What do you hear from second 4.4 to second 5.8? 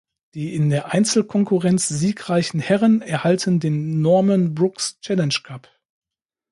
Brookes Challenge Cup".